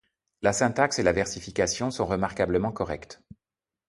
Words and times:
La 0.41 0.51
syntaxe 0.51 0.97
et 0.97 1.03
la 1.03 1.11
versification 1.13 1.91
sont 1.91 2.07
remarquablement 2.07 2.71
correctes. 2.71 3.21